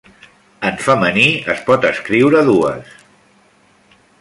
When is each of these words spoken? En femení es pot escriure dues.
En 0.69 0.79
femení 0.85 1.25
es 1.55 1.61
pot 1.67 1.85
escriure 1.91 2.41
dues. 2.51 2.97